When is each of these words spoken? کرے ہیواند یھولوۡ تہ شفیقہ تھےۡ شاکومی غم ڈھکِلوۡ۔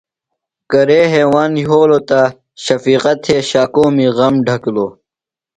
کرے 0.71 1.01
ہیواند 1.13 1.53
یھولوۡ 1.63 2.03
تہ 2.07 2.21
شفیقہ 2.65 3.13
تھےۡ 3.23 3.43
شاکومی 3.49 4.07
غم 4.17 4.33
ڈھکِلوۡ۔ 4.45 4.91